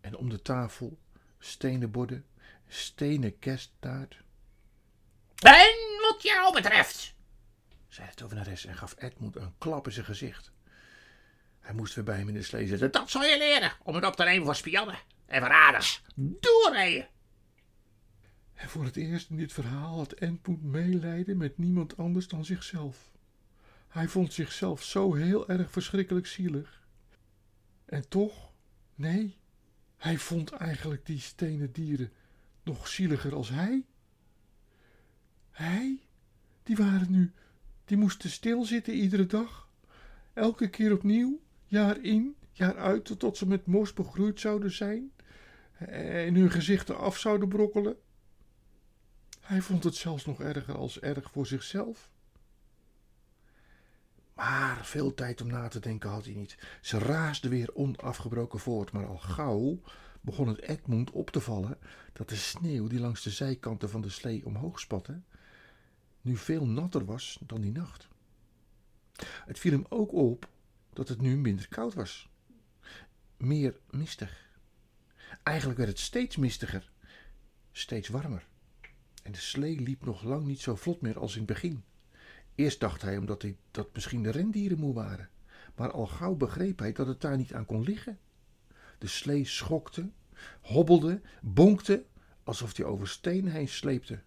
en 0.01 0.17
om 0.17 0.29
de 0.29 0.41
tafel 0.41 0.97
stenen 1.39 1.91
borden, 1.91 2.25
stenen 2.67 3.39
kersttaart. 3.39 4.23
En 5.39 5.75
wat 6.01 6.21
jou 6.21 6.53
betreft, 6.53 7.13
zei 7.87 8.07
de 8.09 8.15
tovenares 8.15 8.65
en 8.65 8.75
gaf 8.75 8.95
Edmund 8.97 9.35
een 9.35 9.53
klap 9.57 9.85
in 9.85 9.91
zijn 9.91 10.05
gezicht. 10.05 10.51
Hij 11.59 11.73
moest 11.73 11.95
weer 11.95 12.03
bij 12.03 12.17
hem 12.17 12.27
in 12.27 12.33
de 12.33 12.43
slee 12.43 12.67
zitten. 12.67 12.91
dat 12.91 13.09
zal 13.09 13.23
je 13.23 13.37
leren 13.37 13.71
om 13.83 13.95
het 13.95 14.05
op 14.05 14.15
te 14.15 14.23
nemen 14.23 14.45
voor 14.45 14.55
spionnen 14.55 14.99
en 15.25 15.41
verraders. 15.41 16.03
Doorrijden! 16.15 17.07
En 18.53 18.69
voor 18.69 18.83
het 18.83 18.95
eerst 18.95 19.29
in 19.29 19.37
dit 19.37 19.53
verhaal 19.53 19.97
had 19.97 20.13
Edmund 20.19 20.63
meelijden 20.63 21.37
met 21.37 21.57
niemand 21.57 21.97
anders 21.97 22.27
dan 22.27 22.45
zichzelf. 22.45 23.11
Hij 23.87 24.07
vond 24.07 24.33
zichzelf 24.33 24.83
zo 24.83 25.13
heel 25.13 25.49
erg 25.49 25.71
verschrikkelijk 25.71 26.27
zielig. 26.27 26.81
En 27.85 28.07
toch, 28.07 28.51
nee, 28.95 29.37
hij 29.97 30.17
vond 30.17 30.51
eigenlijk 30.51 31.05
die 31.05 31.19
stenen 31.19 31.71
dieren 31.71 32.13
nog 32.63 32.87
zieliger 32.87 33.35
als 33.35 33.49
hij. 33.49 33.85
Hij, 35.55 35.99
die 36.63 36.75
waren 36.75 37.11
nu, 37.11 37.33
die 37.85 37.97
moesten 37.97 38.29
stilzitten 38.29 38.93
iedere 38.93 39.25
dag, 39.25 39.69
elke 40.33 40.69
keer 40.69 40.93
opnieuw, 40.93 41.39
jaar 41.65 42.01
in, 42.01 42.35
jaar 42.51 42.77
uit, 42.77 43.19
tot 43.19 43.37
ze 43.37 43.47
met 43.47 43.65
mos 43.65 43.93
begroeid 43.93 44.39
zouden 44.39 44.71
zijn 44.71 45.11
en 45.77 46.35
hun 46.35 46.51
gezichten 46.51 46.97
af 46.97 47.17
zouden 47.17 47.47
brokkelen. 47.47 47.95
Hij 49.41 49.61
vond 49.61 49.83
het 49.83 49.95
zelfs 49.95 50.25
nog 50.25 50.41
erger 50.41 50.75
als 50.77 50.99
erg 50.99 51.31
voor 51.31 51.47
zichzelf. 51.47 52.09
Maar 54.33 54.85
veel 54.85 55.13
tijd 55.13 55.41
om 55.41 55.47
na 55.47 55.67
te 55.67 55.79
denken 55.79 56.09
had 56.09 56.25
hij 56.25 56.33
niet. 56.33 56.57
Ze 56.81 56.97
raasde 56.97 57.49
weer 57.49 57.75
onafgebroken 57.75 58.59
voort, 58.59 58.91
maar 58.91 59.05
al 59.05 59.17
gauw 59.17 59.79
begon 60.21 60.47
het 60.47 60.61
Edmund 60.61 61.11
op 61.11 61.29
te 61.29 61.39
vallen 61.39 61.77
dat 62.13 62.29
de 62.29 62.35
sneeuw 62.35 62.87
die 62.87 62.99
langs 62.99 63.23
de 63.23 63.29
zijkanten 63.29 63.89
van 63.89 64.01
de 64.01 64.09
slee 64.09 64.45
omhoog 64.45 64.79
spatte, 64.79 65.21
nu 66.25 66.37
veel 66.37 66.67
natter 66.67 67.05
was 67.05 67.39
dan 67.45 67.61
die 67.61 67.71
nacht. 67.71 68.07
Het 69.45 69.59
viel 69.59 69.71
hem 69.71 69.85
ook 69.89 70.13
op 70.13 70.49
dat 70.93 71.07
het 71.07 71.21
nu 71.21 71.37
minder 71.37 71.67
koud 71.67 71.93
was. 71.93 72.29
meer 73.37 73.79
mistig. 73.89 74.49
Eigenlijk 75.43 75.77
werd 75.77 75.89
het 75.89 75.99
steeds 75.99 76.35
mistiger, 76.35 76.91
steeds 77.71 78.07
warmer. 78.07 78.47
En 79.23 79.31
de 79.31 79.37
slee 79.37 79.81
liep 79.81 80.05
nog 80.05 80.23
lang 80.23 80.45
niet 80.45 80.59
zo 80.59 80.75
vlot 80.75 81.01
meer 81.01 81.19
als 81.19 81.31
in 81.33 81.37
het 81.37 81.47
begin. 81.47 81.83
Eerst 82.55 82.79
dacht 82.79 83.01
hij 83.01 83.17
omdat 83.17 83.41
hij, 83.41 83.57
dat 83.71 83.93
misschien 83.93 84.23
de 84.23 84.31
rendieren 84.31 84.79
moe 84.79 84.93
waren. 84.93 85.29
Maar 85.75 85.91
al 85.91 86.07
gauw 86.07 86.35
begreep 86.35 86.79
hij 86.79 86.91
dat 86.91 87.07
het 87.07 87.21
daar 87.21 87.37
niet 87.37 87.53
aan 87.53 87.65
kon 87.65 87.83
liggen. 87.83 88.19
De 88.97 89.07
slee 89.07 89.45
schokte, 89.45 90.09
hobbelde, 90.61 91.21
bonkte, 91.41 92.05
alsof 92.43 92.77
hij 92.77 92.85
over 92.85 93.07
stenen 93.07 93.51
heen 93.51 93.67
sleepte. 93.67 94.21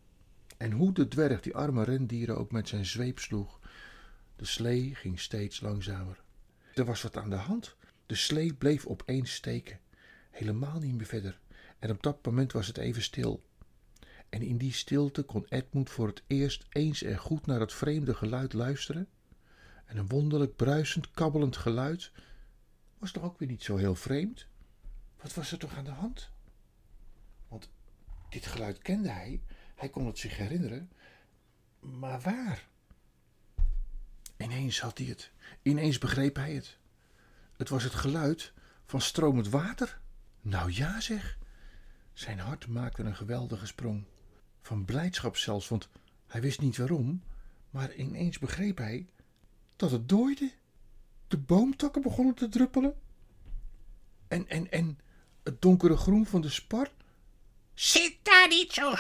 En 0.59 0.73
hoe 0.73 0.93
de 0.93 1.09
dwerg 1.09 1.41
die 1.41 1.55
arme 1.55 1.85
rendieren 1.85 2.39
ook 2.39 2.53
met 2.53 2.69
zijn 2.69 2.87
zweep 2.87 3.19
sloeg. 3.19 3.61
De 4.37 4.45
slee 4.45 4.95
ging 4.95 5.21
steeds 5.21 5.61
langzamer. 5.61 6.23
Er 6.75 6.85
was 6.85 7.03
wat 7.03 7.17
aan 7.17 7.31
de 7.31 7.37
hand. 7.37 7.77
De 8.07 8.15
slee 8.15 8.55
bleef 8.55 8.87
opeens 8.87 9.35
steken. 9.35 9.81
Helemaal 10.31 10.79
niet 10.79 10.95
meer 10.95 11.07
verder. 11.07 11.41
En 11.79 11.91
op 11.91 12.03
dat 12.03 12.25
moment 12.25 12.53
was 12.53 12.67
het 12.67 12.77
even 12.77 13.03
stil. 13.03 13.47
En 14.29 14.43
in 14.43 14.57
die 14.57 14.73
stilte 14.73 15.23
kon 15.23 15.47
Edmund 15.49 15.91
voor 15.91 16.07
het 16.07 16.23
eerst 16.27 16.67
eens 16.69 17.03
en 17.03 17.17
goed 17.17 17.47
naar 17.47 17.61
het 17.61 17.73
vreemde 17.73 18.15
geluid 18.15 18.53
luisteren. 18.53 19.09
En 19.85 19.97
een 19.97 20.09
wonderlijk 20.09 20.57
bruisend, 20.57 21.11
kabbelend 21.11 21.57
geluid 21.57 22.13
was 22.99 23.13
toch 23.13 23.23
ook 23.23 23.39
weer 23.39 23.49
niet 23.49 23.63
zo 23.63 23.77
heel 23.77 23.95
vreemd. 23.95 24.47
Wat 25.23 25.35
was 25.35 25.53
er 25.53 25.59
toch 25.59 25.77
aan 25.77 25.85
de 25.85 25.91
hand? 25.91 26.31
Want 27.49 27.71
dit 28.29 28.47
geluid 28.47 28.79
kende 28.79 29.11
hij, 29.11 29.41
hij 29.79 29.89
kon 29.89 30.07
het 30.07 30.19
zich 30.19 30.37
herinneren, 30.37 30.91
maar 31.81 32.21
waar? 32.21 32.67
Ineens 34.37 34.81
had 34.81 34.99
hij 34.99 35.07
het, 35.07 35.31
ineens 35.63 35.99
begreep 35.99 36.37
hij 36.37 36.55
het. 36.55 36.79
Het 37.57 37.69
was 37.69 37.85
het 37.85 37.95
geluid 37.95 38.53
van 38.87 39.01
stromend 39.01 39.49
water. 39.49 40.01
Nou 40.41 40.73
ja, 40.73 41.01
zeg. 41.01 41.39
Zijn 42.13 42.39
hart 42.39 42.67
maakte 42.67 43.03
een 43.03 43.17
geweldige 43.17 43.67
sprong. 43.67 44.05
Van 44.63 44.85
blijdschap 44.85 45.37
zelfs, 45.37 45.69
want 45.69 45.89
hij 46.27 46.41
wist 46.41 46.61
niet 46.61 46.77
waarom, 46.77 47.23
maar 47.71 47.95
ineens 47.95 48.39
begreep 48.39 48.79
hij 48.79 49.09
dat 49.77 49.91
het 49.91 50.09
dooide. 50.09 50.53
De 51.29 51.39
boomtakken 51.39 52.03
begonnen 52.03 52.35
te 52.35 52.49
druppelen. 52.49 52.95
En, 54.29 54.49
en, 54.49 54.71
en 54.71 54.99
het 55.43 55.63
donkere 55.63 55.97
groen 55.97 56.27
van 56.27 56.41
de 56.41 56.51
spar. 56.51 56.91
Zit 57.75 58.17
daar 58.23 58.49
niet 58.49 58.73
zo 58.73 58.95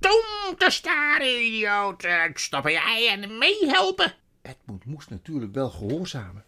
stom 0.00 0.56
te 0.56 0.70
staren, 0.70 1.44
idioot. 1.44 2.06
Stappen 2.34 2.72
jij 2.72 3.08
en 3.10 3.38
meehelpen? 3.38 4.14
Edmund 4.42 4.84
moest 4.84 5.10
natuurlijk 5.10 5.54
wel 5.54 5.70
gehoorzamen. 5.70 6.44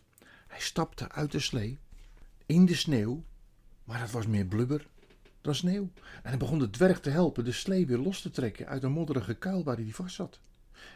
Hij 0.47 0.61
stapte 0.61 1.11
uit 1.11 1.33
de 1.33 1.40
slee, 1.40 1.78
in 2.47 2.66
de 2.66 2.75
sneeuw, 2.75 3.25
maar 3.85 4.00
het 4.00 4.11
was 4.11 4.26
meer 4.26 4.45
blubber 4.45 4.87
dan 5.40 5.54
sneeuw. 5.54 5.90
En 6.23 6.28
hij 6.28 6.37
begon 6.37 6.59
de 6.59 6.71
dwerg 6.71 7.00
te 7.00 7.11
helpen 7.11 7.45
de 7.45 7.52
slee 7.52 7.87
weer 7.87 7.99
los 7.99 8.21
te 8.21 8.30
trekken 8.30 8.66
uit 8.66 8.83
een 8.83 8.92
modderige 8.92 9.35
kuil 9.35 9.64
waar 9.64 9.76
hij 9.76 9.90
vast 9.90 10.14
zat. 10.14 10.40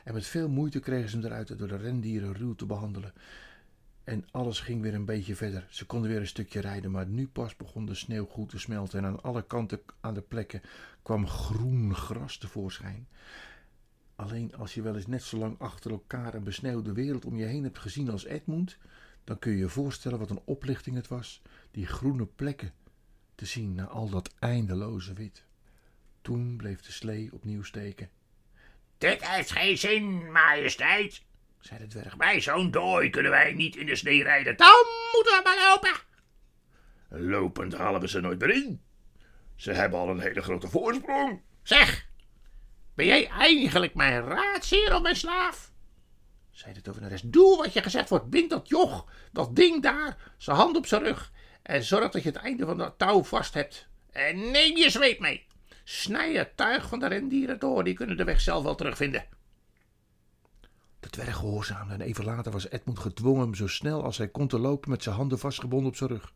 En 0.05 0.15
met 0.15 0.27
veel 0.27 0.49
moeite 0.49 0.81
kregen 0.81 1.11
ze 1.11 1.17
hem 1.17 1.27
eruit 1.27 1.59
door 1.59 1.69
de 1.69 1.77
rendieren 1.77 2.35
ruw 2.35 2.55
te 2.55 2.67
behandelen. 2.67 3.13
En 4.05 4.25
alles 4.31 4.61
ging 4.61 4.83
weer 4.83 4.95
een 4.95 5.05
beetje 5.05 5.37
verder. 5.37 5.67
Ze 5.71 5.87
konden 5.87 6.11
weer 6.11 6.21
een 6.21 6.27
stukje 6.27 6.61
rijden, 6.61 6.91
maar 6.91 7.07
nu 7.07 7.29
pas 7.29 7.57
begon 7.57 7.87
de 7.87 7.95
sneeuw 7.95 8.27
goed 8.27 8.49
te 8.49 8.59
smelten 8.59 8.99
en 8.99 9.05
aan 9.05 9.23
alle 9.23 9.47
kanten 9.47 9.81
aan 10.01 10.15
de 10.15 10.21
plekken 10.21 10.63
kwam 11.03 11.29
groen 11.29 11.95
gras 11.95 12.39
tevoorschijn. 12.39 13.09
Alleen 14.17 14.55
als 14.55 14.75
je 14.75 14.83
wel 14.83 14.97
eens 14.97 15.07
net 15.07 15.23
zo 15.23 15.37
lang 15.37 15.59
achter 15.59 15.91
elkaar 15.91 16.35
een 16.35 16.45
besneeuwde 16.45 16.93
wereld 16.93 17.25
om 17.25 17.37
je 17.37 17.45
heen 17.45 17.63
hebt 17.63 17.79
gezien 17.79 18.11
als 18.11 18.25
Edmund, 18.25 18.79
dan 19.25 19.39
kun 19.39 19.53
je 19.53 19.59
je 19.59 19.69
voorstellen 19.69 20.19
wat 20.19 20.31
een 20.31 20.43
oplichting 20.45 20.97
het 20.97 21.09
was, 21.09 21.43
die 21.71 21.87
groene 21.87 22.27
plekken 22.27 22.73
te 23.35 23.47
zien 23.47 23.75
na 23.75 23.85
al 23.85 24.09
dat 24.09 24.35
eindeloze 24.39 25.13
wit. 25.13 25.45
Toen 26.21 26.57
bleef 26.57 26.81
de 26.81 26.93
slee 26.93 27.33
opnieuw 27.33 27.63
steken. 27.63 28.11
Dit 28.99 29.29
heeft 29.29 29.51
geen 29.51 29.79
zin, 29.79 30.33
majesteit, 30.33 31.23
zei 31.66 31.80
de 31.80 31.87
dwerg. 31.87 32.16
Bij 32.16 32.40
zo'n 32.40 32.71
dooi 32.71 33.11
kunnen 33.11 33.30
wij 33.30 33.52
niet 33.52 33.76
in 33.76 33.87
de 33.87 33.97
sneeuw 33.97 34.23
rijden. 34.23 34.56
Dan 34.56 34.85
moeten 35.12 35.33
we 35.33 35.40
maar 35.44 35.68
lopen. 35.68 35.92
Lopend 37.09 37.75
halen 37.75 38.00
we 38.00 38.09
ze 38.09 38.21
nooit 38.21 38.38
meer 38.38 38.50
in. 38.50 38.83
Ze 39.56 39.73
hebben 39.73 39.99
al 39.99 40.09
een 40.09 40.21
hele 40.21 40.42
grote 40.42 40.68
voorsprong. 40.68 41.40
Zeg, 41.62 42.06
ben 42.94 43.06
jij 43.06 43.28
eigenlijk 43.28 43.94
mijn 43.94 44.25
raadsheer 44.25 44.94
of 44.94 45.02
mijn 45.02 45.16
slaaf? 45.16 45.73
zei 46.50 46.75
de 46.75 46.80
tovenares. 46.80 47.23
Doe 47.23 47.56
wat 47.56 47.73
je 47.73 47.83
gezegd 47.83 48.09
wordt. 48.09 48.30
Bind 48.30 48.50
dat 48.50 48.68
joch, 48.68 49.06
dat 49.33 49.56
ding 49.56 49.83
daar, 49.83 50.16
zijn 50.37 50.56
hand 50.56 50.76
op 50.76 50.87
zijn 50.87 51.02
rug. 51.02 51.33
En 51.62 51.83
zorg 51.83 52.11
dat 52.11 52.23
je 52.23 52.28
het 52.28 52.38
einde 52.38 52.66
van 52.66 52.78
dat 52.78 52.99
touw 52.99 53.25
vast 53.25 53.54
hebt. 53.54 53.88
En 54.11 54.50
neem 54.50 54.76
je 54.76 54.90
zweep 54.90 55.18
mee. 55.18 55.47
Snij 55.85 56.33
het 56.33 56.56
tuig 56.56 56.88
van 56.88 56.99
de 56.99 57.06
rendieren 57.06 57.59
door, 57.59 57.85
die 57.85 57.94
kunnen 57.94 58.16
de 58.16 58.25
weg 58.25 58.40
zelf 58.40 58.62
wel 58.62 58.75
terugvinden. 58.75 59.26
De 61.05 61.11
dwerg 61.11 61.37
gehoorzaamde 61.37 61.95
en 61.95 62.01
even 62.01 62.25
later 62.25 62.53
was 62.53 62.71
Edmund 62.71 62.99
gedwongen 62.99 63.45
om 63.45 63.55
zo 63.55 63.67
snel 63.67 64.05
als 64.05 64.19
hij 64.19 64.29
kon 64.29 64.49
te 64.49 64.59
lopen 64.59 64.91
met 64.91 65.03
zijn 65.03 65.15
handen 65.15 65.39
vastgebonden 65.39 65.89
op 65.89 65.97
zijn 65.97 66.11
rug. 66.11 66.33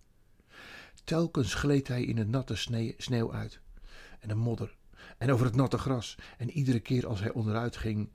Telkens 1.04 1.54
gleed 1.54 1.88
hij 1.88 2.02
in 2.02 2.16
het 2.16 2.28
natte 2.28 2.56
sneeuw 2.96 3.32
uit 3.32 3.60
en 4.20 4.28
de 4.28 4.34
modder 4.34 4.76
en 5.18 5.32
over 5.32 5.46
het 5.46 5.54
natte 5.54 5.78
gras 5.78 6.18
en 6.38 6.50
iedere 6.50 6.80
keer 6.80 7.06
als 7.06 7.20
hij 7.20 7.30
onderuit 7.30 7.76
ging 7.76 8.12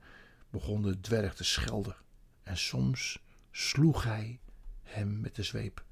begon 0.50 0.82
de 0.82 1.00
dwerg 1.00 1.34
te 1.34 1.44
schelden 1.44 1.96
en 2.42 2.56
soms 2.56 3.22
sloeg 3.50 4.04
hij 4.04 4.40
hem 4.82 5.20
met 5.20 5.34
de 5.34 5.42
zweep. 5.42 5.84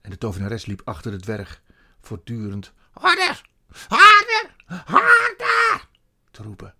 En 0.00 0.10
de 0.10 0.18
tovenares 0.18 0.66
liep 0.66 0.82
achter 0.84 1.10
de 1.10 1.20
dwerg 1.20 1.62
voortdurend 2.00 2.72
harder, 2.90 3.48
harder, 3.88 4.54
harder 4.66 5.88
te 6.30 6.42
roepen. 6.42 6.74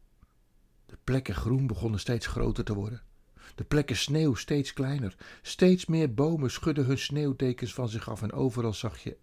De 0.87 0.99
plekken 1.05 1.35
groen 1.35 1.67
begonnen 1.67 2.01
steeds 2.01 2.27
groter 2.27 2.65
te 2.65 2.75
worden. 2.75 3.03
De 3.55 3.65
plekken 3.65 3.97
sneeuw 3.97 4.35
steeds 4.35 4.73
kleiner. 4.73 5.17
Steeds 5.43 5.87
meer 5.87 6.15
bomen 6.15 6.51
schudden 6.51 6.85
hun 6.85 6.99
sneeuwdekens 6.99 7.75
van 7.75 7.89
zich 7.89 8.11
af 8.11 8.23
en 8.23 8.33
overal 8.33 8.73
zag 8.73 9.03
je 9.03 9.17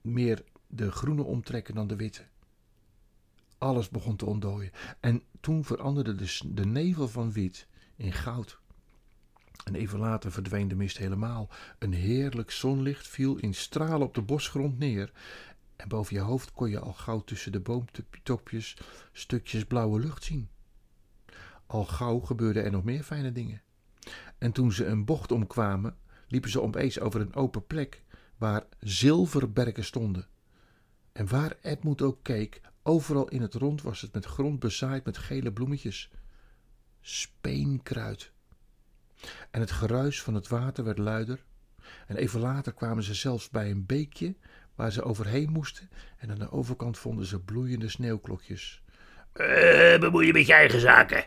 meer 0.00 0.44
de 0.66 0.92
groene 0.92 1.22
omtrekken 1.22 1.74
dan 1.74 1.86
de 1.86 1.96
witte. 1.96 2.24
Alles 3.58 3.88
begon 3.88 4.16
te 4.16 4.26
ontdooien 4.26 4.72
en 5.00 5.22
toen 5.40 5.64
veranderde 5.64 6.14
de, 6.54 6.64
nevel 6.64 7.08
van 7.08 7.32
wit 7.32 7.66
in 7.96 8.12
goud. 8.12 8.58
En 9.64 9.74
even 9.74 9.98
later 9.98 10.32
verdween 10.32 10.68
de 10.68 10.74
mist 10.74 10.98
helemaal. 10.98 11.50
Een 11.78 11.92
heerlijk 11.92 12.50
zonlicht 12.50 13.08
viel 13.08 13.36
in 13.36 13.54
stralen 13.54 14.06
op 14.06 14.14
de 14.14 14.22
bosgrond 14.22 14.78
neer. 14.78 15.12
En 15.76 15.88
boven 15.88 16.14
je 16.16 16.22
hoofd 16.22 16.52
kon 16.52 16.70
je 16.70 16.78
al 16.78 16.92
gauw 16.92 17.20
tussen 17.20 17.52
de 17.52 17.60
boomtopjes 17.60 18.76
stukjes 19.12 19.64
blauwe 19.64 20.00
lucht 20.00 20.24
zien. 20.24 20.48
Al 21.68 21.84
gauw 21.84 22.18
gebeurden 22.18 22.64
er 22.64 22.70
nog 22.70 22.84
meer 22.84 23.02
fijne 23.02 23.32
dingen. 23.32 23.62
En 24.38 24.52
toen 24.52 24.72
ze 24.72 24.86
een 24.86 25.04
bocht 25.04 25.32
omkwamen, 25.32 25.96
liepen 26.28 26.50
ze 26.50 26.62
opeens 26.62 27.00
over 27.00 27.20
een 27.20 27.34
open 27.34 27.66
plek 27.66 28.02
waar 28.36 28.64
zilverberken 28.80 29.84
stonden. 29.84 30.26
En 31.12 31.28
waar 31.28 31.56
Edmund 31.62 32.02
ook 32.02 32.18
keek, 32.22 32.60
overal 32.82 33.28
in 33.28 33.42
het 33.42 33.54
rond 33.54 33.82
was 33.82 34.00
het 34.00 34.12
met 34.12 34.24
grond 34.24 34.58
bezaaid 34.58 35.04
met 35.04 35.18
gele 35.18 35.52
bloemetjes. 35.52 36.10
Speenkruid. 37.00 38.32
En 39.50 39.60
het 39.60 39.70
geruis 39.70 40.22
van 40.22 40.34
het 40.34 40.48
water 40.48 40.84
werd 40.84 40.98
luider. 40.98 41.44
En 42.06 42.16
even 42.16 42.40
later 42.40 42.72
kwamen 42.72 43.02
ze 43.02 43.14
zelfs 43.14 43.50
bij 43.50 43.70
een 43.70 43.86
beekje 43.86 44.34
waar 44.74 44.92
ze 44.92 45.02
overheen 45.02 45.50
moesten. 45.50 45.90
En 46.16 46.30
aan 46.30 46.38
de 46.38 46.50
overkant 46.50 46.98
vonden 46.98 47.26
ze 47.26 47.40
bloeiende 47.40 47.88
sneeuwklokjes. 47.88 48.82
Uh, 49.34 49.98
bemoei 49.98 50.26
je 50.26 50.32
met 50.32 50.46
je 50.46 50.52
eigen 50.52 50.80
zaken, 50.80 51.24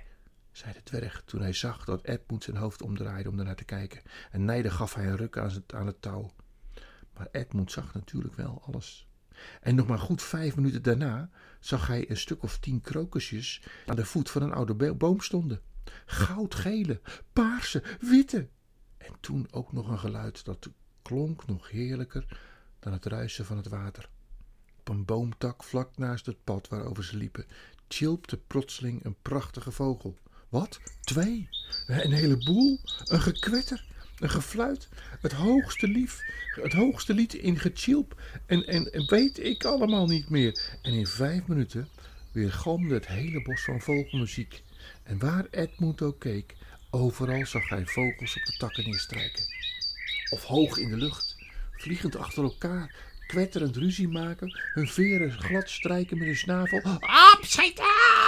zei 0.51 0.73
de 0.73 0.83
dwerg 0.83 1.23
toen 1.25 1.41
hij 1.41 1.53
zag 1.53 1.85
dat 1.85 2.03
Edmund 2.03 2.43
zijn 2.43 2.57
hoofd 2.57 2.81
omdraaide 2.81 3.29
om 3.29 3.39
ernaar 3.39 3.55
te 3.55 3.63
kijken. 3.63 4.01
En 4.31 4.45
nijdig 4.45 4.75
gaf 4.75 4.93
hij 4.93 5.07
een 5.07 5.17
ruk 5.17 5.37
aan 5.37 5.49
het, 5.49 5.73
aan 5.73 5.87
het 5.87 6.01
touw. 6.01 6.31
Maar 7.13 7.27
Edmund 7.31 7.71
zag 7.71 7.93
natuurlijk 7.93 8.35
wel 8.35 8.61
alles. 8.65 9.07
En 9.61 9.75
nog 9.75 9.87
maar 9.87 9.99
goed 9.99 10.21
vijf 10.21 10.55
minuten 10.55 10.81
daarna 10.81 11.29
zag 11.59 11.87
hij 11.87 12.09
een 12.09 12.17
stuk 12.17 12.43
of 12.43 12.57
tien 12.57 12.81
krokusjes 12.81 13.63
aan 13.85 13.95
de 13.95 14.05
voet 14.05 14.29
van 14.29 14.41
een 14.41 14.53
oude 14.53 14.93
boom 14.93 15.21
stonden. 15.21 15.61
Goudgele, 16.05 17.01
paarse, 17.33 17.83
witte. 17.99 18.47
En 18.97 19.13
toen 19.19 19.47
ook 19.51 19.71
nog 19.71 19.89
een 19.89 19.99
geluid 19.99 20.45
dat 20.45 20.69
klonk 21.01 21.47
nog 21.47 21.69
heerlijker 21.69 22.39
dan 22.79 22.93
het 22.93 23.05
ruisen 23.05 23.45
van 23.45 23.57
het 23.57 23.67
water. 23.67 24.09
Op 24.79 24.89
een 24.89 25.05
boomtak 25.05 25.63
vlak 25.63 25.97
naast 25.97 26.25
het 26.25 26.43
pad 26.43 26.67
waarover 26.67 27.03
ze 27.03 27.17
liepen, 27.17 27.45
chilpte 27.87 28.37
plotseling 28.37 29.05
een 29.05 29.15
prachtige 29.21 29.71
vogel. 29.71 30.17
Wat? 30.51 30.79
Twee? 31.01 31.49
Een 31.87 32.11
heleboel? 32.11 32.79
Een 33.05 33.21
gekwetter? 33.21 33.83
Een 34.19 34.29
gefluit? 34.29 34.89
Het 35.21 35.31
hoogste 35.31 35.87
lief? 35.87 36.21
Het 36.55 36.73
hoogste 36.73 37.13
lied 37.13 37.33
in 37.33 37.59
gechilp? 37.59 38.21
En, 38.45 38.67
en, 38.67 38.93
en 38.93 39.05
weet 39.05 39.43
ik 39.43 39.63
allemaal 39.65 40.05
niet 40.05 40.29
meer. 40.29 40.61
En 40.81 40.93
in 40.93 41.07
vijf 41.07 41.47
minuten 41.47 41.89
weer 42.31 42.51
galmde 42.51 42.93
het 42.93 43.07
hele 43.07 43.41
bos 43.41 43.61
van 43.61 43.81
vogelmuziek. 43.81 44.61
En 45.03 45.19
waar 45.19 45.45
Edmund 45.51 46.01
ook 46.01 46.19
keek, 46.19 46.55
overal 46.89 47.45
zag 47.45 47.69
hij 47.69 47.85
vogels 47.85 48.35
op 48.35 48.45
de 48.45 48.57
takken 48.57 48.83
neerstrijken. 48.83 49.43
Of 50.29 50.43
hoog 50.43 50.77
in 50.77 50.89
de 50.89 50.97
lucht 50.97 51.35
vliegend 51.71 52.15
achter 52.15 52.43
elkaar, 52.43 52.95
kwetterend 53.27 53.75
ruzie 53.75 54.07
maken, 54.07 54.59
hun 54.73 54.87
veren 54.87 55.31
glad 55.31 55.69
strijken 55.69 56.17
met 56.17 56.27
hun 56.27 56.37
snavel. 56.37 56.81
Opschieten! 57.35 58.20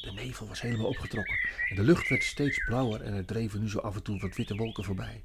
De 0.00 0.12
nevel 0.12 0.48
was 0.48 0.60
helemaal 0.60 0.86
opgetrokken 0.86 1.38
en 1.68 1.76
de 1.76 1.82
lucht 1.82 2.08
werd 2.08 2.24
steeds 2.24 2.64
blauwer 2.64 3.00
en 3.00 3.12
er 3.12 3.24
dreven 3.24 3.60
nu 3.60 3.68
zo 3.68 3.78
af 3.78 3.94
en 3.94 4.02
toe 4.02 4.20
wat 4.20 4.36
witte 4.36 4.56
wolken 4.56 4.84
voorbij. 4.84 5.22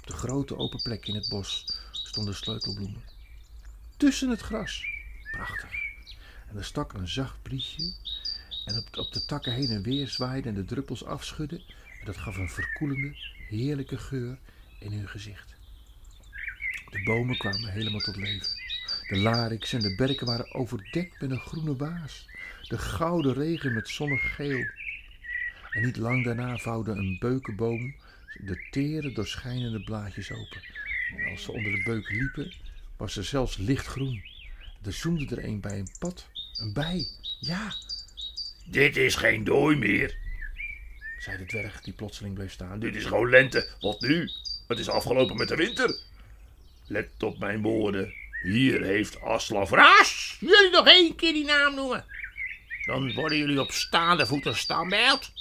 Op 0.00 0.06
de 0.06 0.12
grote 0.12 0.56
open 0.56 0.82
plek 0.82 1.06
in 1.06 1.14
het 1.14 1.28
bos 1.28 1.66
stonden 1.92 2.34
sleutelbloemen. 2.34 3.02
Tussen 3.96 4.30
het 4.30 4.40
gras. 4.40 4.84
Prachtig. 5.30 5.70
En 6.48 6.56
er 6.56 6.64
stak 6.64 6.92
een 6.92 7.08
zacht 7.08 7.42
briesje 7.42 7.94
en 8.64 8.76
op, 8.76 8.96
op 8.96 9.12
de 9.12 9.24
takken 9.24 9.52
heen 9.52 9.70
en 9.70 9.82
weer 9.82 10.08
zwaaiden 10.08 10.54
en 10.54 10.60
de 10.60 10.64
druppels 10.64 11.04
afschudden 11.04 11.62
en 12.00 12.04
dat 12.04 12.16
gaf 12.16 12.36
een 12.36 12.50
verkoelende, 12.50 13.16
heerlijke 13.48 13.98
geur 13.98 14.38
in 14.78 14.92
hun 14.92 15.08
gezicht. 15.08 15.54
De 16.90 17.02
bomen 17.02 17.38
kwamen 17.38 17.72
helemaal 17.72 18.00
tot 18.00 18.16
leven. 18.16 18.61
De 19.12 19.18
lariks 19.18 19.72
en 19.72 19.80
de 19.80 19.94
berken 19.94 20.26
waren 20.26 20.54
overdekt 20.54 21.20
met 21.20 21.30
een 21.30 21.40
groene 21.40 21.76
waas. 21.76 22.26
De 22.68 22.78
gouden 22.78 23.34
regen 23.34 23.74
met 23.74 23.88
zonnig 23.88 24.34
geel. 24.34 24.64
En 25.70 25.82
niet 25.84 25.96
lang 25.96 26.24
daarna 26.24 26.56
vouwde 26.56 26.90
een 26.90 27.16
beukenboom 27.20 27.94
de 28.38 28.66
tere, 28.70 29.12
doorschijnende 29.12 29.80
blaadjes 29.80 30.30
open. 30.32 30.62
En 31.16 31.30
als 31.30 31.42
ze 31.42 31.52
onder 31.52 31.72
de 31.72 31.82
beuk 31.84 32.10
liepen, 32.10 32.52
was 32.96 33.12
ze 33.12 33.22
zelfs 33.22 33.56
lichtgroen. 33.56 34.24
Er 34.82 34.92
zoemde 34.92 35.36
er 35.36 35.44
een 35.44 35.60
bij 35.60 35.78
een 35.78 35.92
pad, 35.98 36.26
een 36.60 36.72
bij. 36.72 37.06
Ja, 37.40 37.72
Dit 38.64 38.96
is 38.96 39.14
geen 39.14 39.44
dooi 39.44 39.76
meer. 39.76 40.16
zei 41.18 41.38
de 41.38 41.44
dwerg 41.44 41.80
die 41.80 41.92
plotseling 41.92 42.34
bleef 42.34 42.52
staan. 42.52 42.80
Dit 42.80 42.96
is 42.96 43.04
gewoon 43.04 43.30
lente. 43.30 43.68
Wat 43.80 44.00
nu? 44.00 44.30
Het 44.66 44.78
is 44.78 44.88
afgelopen 44.88 45.36
met 45.36 45.48
de 45.48 45.56
winter. 45.56 45.96
Let 46.86 47.22
op 47.22 47.38
mijn 47.38 47.62
woorden. 47.62 48.21
Hier 48.42 48.82
heeft 48.82 49.20
Aslaf 49.20 49.70
Ra. 49.70 49.98
Als 49.98 50.36
jullie 50.40 50.70
nog 50.70 50.86
één 50.86 51.14
keer 51.16 51.32
die 51.32 51.44
naam 51.44 51.74
noemen, 51.74 52.04
dan 52.86 53.12
worden 53.14 53.38
jullie 53.38 53.60
op 53.60 53.70
staande 53.70 54.26
voeten 54.26 54.56
standbeeld. 54.56 55.32